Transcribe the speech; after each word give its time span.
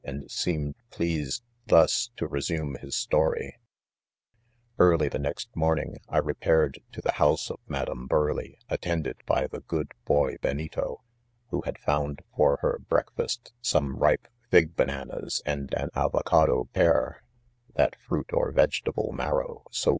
and 0.03 0.29
seemed 0.31 0.73
pleased 0.89 1.43
thus 1.67 2.09
to 2.17 2.25
resume 2.27 2.75
his 2.81 2.95
story 2.95 3.55
t 3.55 3.55
Early 4.79 5.09
the 5.09 5.19
next 5.19 5.55
morning 5.55 5.97
1 6.07 6.25
repaired 6.25 6.79
to 6.93 7.01
the 7.01 7.11
house 7.13 7.51
of 7.51 7.59
Maclam 7.69 8.07
Burleigh 8.07 8.57
attended 8.67 9.17
by 9.27 9.45
the 9.45 9.59
good 9.59 9.91
boy 10.05 10.37
Benito, 10.41 11.03
who 11.51 11.61
had 11.65 11.77
found 11.77 12.23
for 12.35 12.57
her 12.63 12.79
breakfast 12.89 13.53
some 13.61 13.95
ripe 13.95 14.27
fig 14.49 14.75
bananas 14.75 15.39
and 15.45 15.71
an 15.75 15.89
avocado 15.93 16.67
pznr^= 16.73 17.17
that 17.75 17.95
fruit 18.07 18.31
Of 18.33 18.55
vegetable 18.55 19.11
marrow 19.11 19.65
so 19.69 19.89